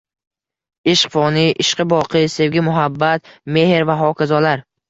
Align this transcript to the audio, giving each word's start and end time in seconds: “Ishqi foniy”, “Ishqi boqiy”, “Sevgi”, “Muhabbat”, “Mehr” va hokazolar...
“Ishqi 0.93 1.11
foniy”, 1.15 1.51
“Ishqi 1.65 1.87
boqiy”, 1.93 2.27
“Sevgi”, 2.39 2.65
“Muhabbat”, 2.71 3.33
“Mehr” 3.59 3.89
va 3.93 4.03
hokazolar... 4.05 4.69